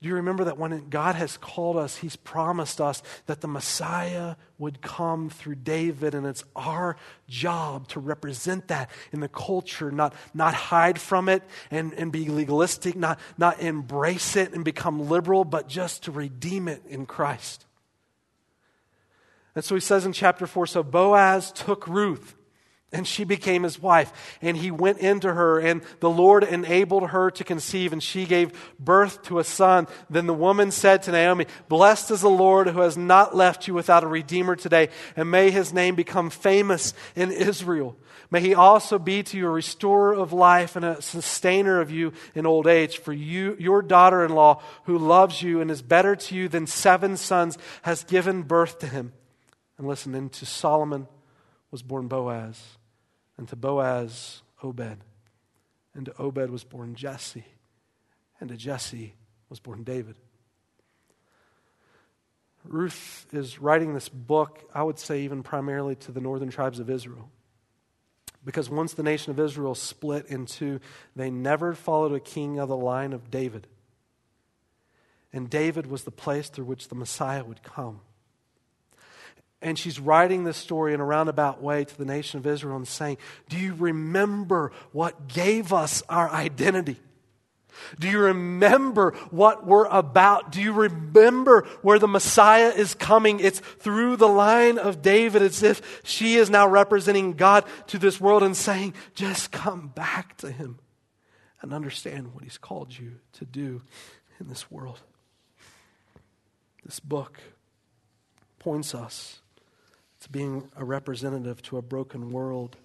[0.02, 4.36] Do you remember that when God has called us, He's promised us that the Messiah
[4.58, 6.96] would come through David, and it's our
[7.28, 12.28] job to represent that in the culture, not, not hide from it and, and be
[12.28, 17.64] legalistic, not, not embrace it and become liberal, but just to redeem it in Christ.
[19.54, 22.34] And so he says in chapter 4 so Boaz took Ruth
[22.92, 24.12] and she became his wife.
[24.40, 28.52] And he went into her, and the Lord enabled her to conceive, and she gave
[28.78, 29.88] birth to a son.
[30.08, 33.74] Then the woman said to Naomi, Blessed is the Lord who has not left you
[33.74, 37.96] without a redeemer today, and may his name become famous in Israel.
[38.30, 42.12] May he also be to you a restorer of life and a sustainer of you
[42.34, 42.98] in old age.
[42.98, 46.66] For you, your daughter in law, who loves you and is better to you than
[46.66, 49.12] seven sons, has given birth to him.
[49.78, 51.06] And listen, and to Solomon
[51.70, 52.78] was born Boaz
[53.36, 54.98] and to Boaz, Obed.
[55.94, 57.44] And to Obed was born Jesse.
[58.40, 59.14] And to Jesse
[59.48, 60.16] was born David.
[62.64, 66.90] Ruth is writing this book, I would say, even primarily to the northern tribes of
[66.90, 67.30] Israel.
[68.44, 70.80] Because once the nation of Israel split in two,
[71.14, 73.66] they never followed a king of the line of David.
[75.32, 78.00] And David was the place through which the Messiah would come.
[79.62, 82.86] And she's writing this story in a roundabout way to the nation of Israel and
[82.86, 83.16] saying,
[83.48, 86.98] Do you remember what gave us our identity?
[87.98, 90.52] Do you remember what we're about?
[90.52, 93.40] Do you remember where the Messiah is coming?
[93.40, 95.42] It's through the line of David.
[95.42, 100.36] It's if she is now representing God to this world and saying, just come back
[100.38, 100.78] to him
[101.62, 103.82] and understand what he's called you to do
[104.40, 105.00] in this world.
[106.84, 107.40] This book
[108.58, 109.40] points us
[110.26, 112.76] to being a representative to a broken world,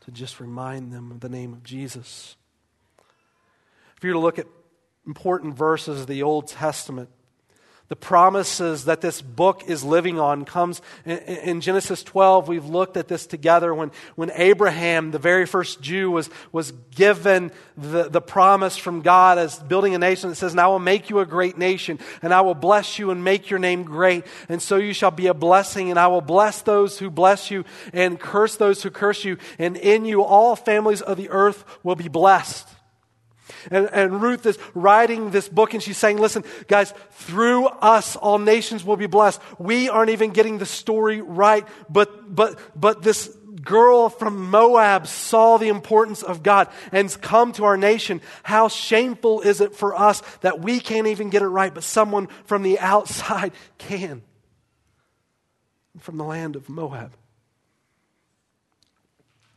[0.00, 2.36] to just remind them of the name of Jesus.
[3.98, 4.46] If you were to look at
[5.06, 7.10] important verses of the Old Testament,
[7.90, 12.46] the promises that this book is living on comes in, Genesis 12.
[12.46, 17.50] We've looked at this together when, when Abraham, the very first Jew, was, was given
[17.76, 21.10] the, the promise from God as building a nation that says, And I will make
[21.10, 24.62] you a great nation, and I will bless you and make your name great, and
[24.62, 28.20] so you shall be a blessing, and I will bless those who bless you and
[28.20, 32.06] curse those who curse you, and in you all families of the earth will be
[32.06, 32.68] blessed.
[33.70, 38.38] And, and Ruth is writing this book and she's saying, listen, guys, through us, all
[38.38, 39.40] nations will be blessed.
[39.58, 45.56] We aren't even getting the story right, but, but, but this girl from Moab saw
[45.56, 48.20] the importance of God and come to our nation.
[48.42, 52.28] How shameful is it for us that we can't even get it right, but someone
[52.44, 54.22] from the outside can?
[55.98, 57.12] From the land of Moab.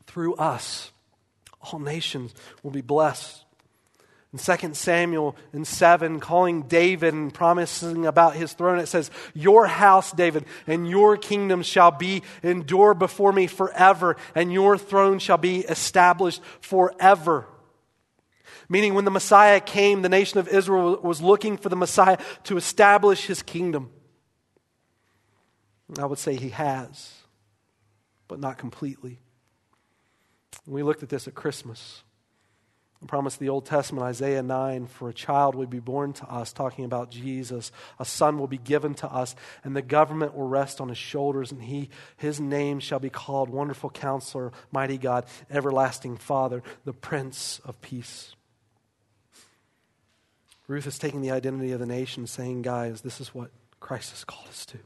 [0.07, 0.91] Through us,
[1.61, 3.45] all nations will be blessed.
[4.34, 9.67] In 2 Samuel in 7, calling David and promising about his throne, it says, Your
[9.67, 15.38] house, David, and your kingdom shall be endure before me forever, and your throne shall
[15.38, 17.47] be established forever.
[18.67, 22.57] Meaning, when the Messiah came, the nation of Israel was looking for the Messiah to
[22.57, 23.91] establish his kingdom.
[25.99, 27.13] I would say he has,
[28.27, 29.19] but not completely.
[30.65, 32.01] We looked at this at Christmas.
[33.03, 36.53] I promised the Old Testament, Isaiah 9, for a child will be born to us,
[36.53, 37.69] talking about Jesus.
[37.99, 41.51] A son will be given to us, and the government will rest on his shoulders,
[41.51, 47.59] and he, his name shall be called Wonderful Counselor, Mighty God, Everlasting Father, the Prince
[47.65, 48.35] of Peace.
[50.67, 53.51] Ruth is taking the identity of the nation, saying, guys, this is what
[53.81, 54.77] Christ has called us to.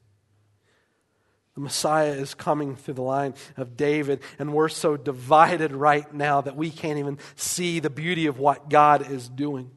[1.58, 6.40] The Messiah is coming through the line of David, and we're so divided right now
[6.42, 9.72] that we can't even see the beauty of what God is doing.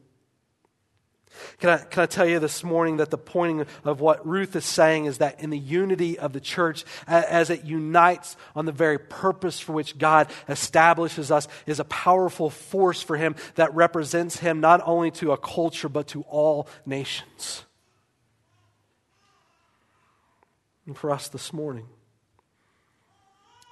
[1.57, 4.63] Can I, can I tell you this morning that the point of what Ruth is
[4.63, 8.99] saying is that in the unity of the church, as it unites on the very
[8.99, 14.59] purpose for which God establishes us, is a powerful force for Him that represents Him
[14.59, 17.65] not only to a culture, but to all nations.
[20.91, 21.87] And for us this morning,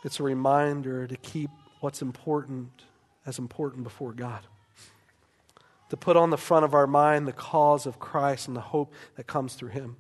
[0.06, 1.50] it's a reminder to keep
[1.82, 2.70] what's important
[3.26, 4.40] as important before God
[5.90, 8.94] to put on the front of our mind the cause of Christ and the hope
[9.18, 9.98] that comes through Him.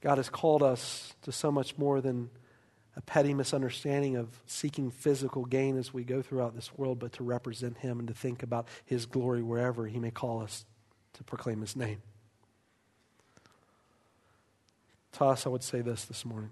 [0.00, 2.30] God has called us to so much more than
[2.94, 7.24] a petty misunderstanding of seeking physical gain as we go throughout this world, but to
[7.24, 10.64] represent Him and to think about His glory wherever He may call us
[11.14, 12.02] to proclaim His name.
[15.16, 16.50] To us, I would say this this morning.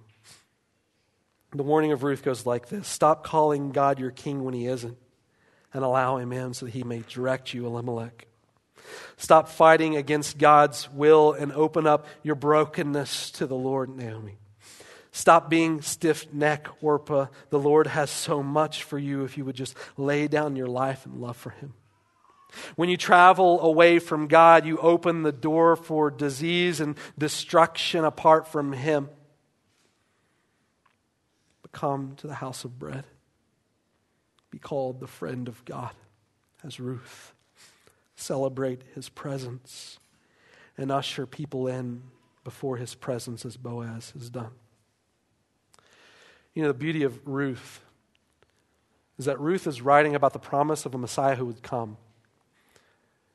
[1.53, 4.99] The warning of Ruth goes like this Stop calling God your king when He isn't
[5.75, 8.29] and allow him in so that he may direct you, Elimelech.
[9.17, 14.39] Stop fighting against God's will and open up your brokenness to the Lord, Naomi.
[15.11, 17.27] Stop being stiff necked, Orpah.
[17.51, 21.07] The Lord has so much for you if you would just lay down your life
[21.07, 21.75] and love for Him.
[22.77, 28.49] When you travel away from God, you open the door for disease and destruction apart
[28.49, 29.09] from Him.
[31.63, 33.05] But come to the house of bread
[34.55, 35.91] be called the friend of God
[36.63, 37.35] as Ruth.
[38.15, 39.99] Celebrate his presence
[40.79, 42.05] and usher people in
[42.45, 44.53] before his presence as Boaz has done.
[46.55, 47.81] You know, the beauty of Ruth
[49.19, 51.97] is that Ruth is writing about the promise of a Messiah who would come.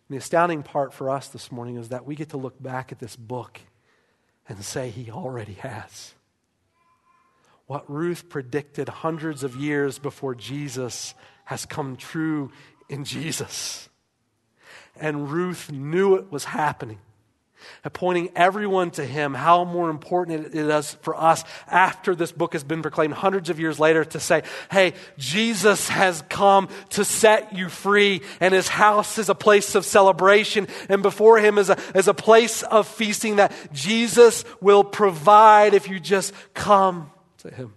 [0.10, 3.00] The astounding part for us this morning is that we get to look back at
[3.00, 3.60] this book
[4.48, 6.14] and say, He already has
[7.70, 11.14] what Ruth predicted hundreds of years before Jesus
[11.46, 12.52] has come true
[12.90, 13.90] in Jesus.
[14.96, 16.98] And Ruth knew it was happening.
[17.84, 22.54] And pointing everyone to him, how more important it is for us after this book
[22.54, 27.56] has been proclaimed hundreds of years later to say, hey, Jesus has come to set
[27.56, 31.78] you free, and his house is a place of celebration, and before him is a,
[31.96, 37.74] is a place of feasting that Jesus will provide if you just come to Him.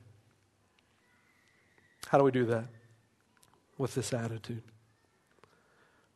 [2.09, 2.67] How do we do that?
[3.79, 4.63] With this attitude.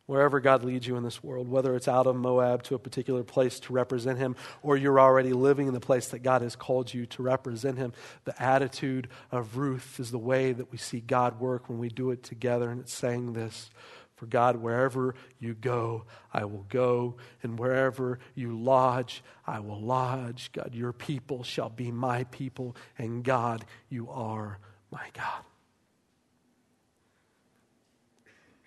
[0.07, 3.23] Wherever God leads you in this world, whether it's out of Moab to a particular
[3.23, 6.93] place to represent Him, or you're already living in the place that God has called
[6.93, 7.93] you to represent Him,
[8.23, 12.11] the attitude of Ruth is the way that we see God work when we do
[12.11, 12.69] it together.
[12.69, 13.69] And it's saying this
[14.17, 20.49] for God, wherever you go, I will go, and wherever you lodge, I will lodge.
[20.53, 24.57] God, your people shall be my people, and God, you are
[24.89, 25.43] my God.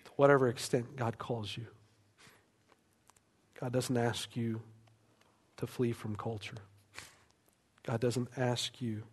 [0.15, 1.67] whatever extent God calls you,
[3.59, 4.61] God doesn't ask you
[5.57, 6.57] to flee from culture.
[7.83, 9.03] God doesn't ask you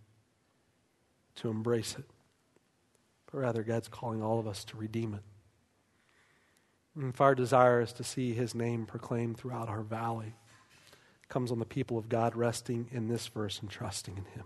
[1.37, 2.05] to embrace it,
[3.31, 5.23] but rather, God's calling all of us to redeem it.
[6.95, 10.35] And if our desire is to see his name proclaimed throughout our valley,
[11.29, 14.45] comes on the people of God resting in this verse and trusting in him.